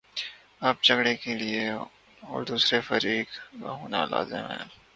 اب 0.61 0.75
جھگڑے 0.83 1.13
کے 1.15 1.33
لیے 1.35 1.61
قضیے 1.61 1.69
اور 2.23 2.43
دوسرے 2.43 2.79
فریق 2.81 3.27
کا 3.61 3.71
ہونا 3.71 4.05
لازم 4.05 4.45
ہے۔ 4.51 4.63